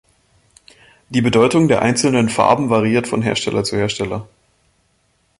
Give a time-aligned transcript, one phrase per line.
[1.09, 4.27] Die Bedeutung der einzelnen Farben variiert von Hersteller zu Hersteller.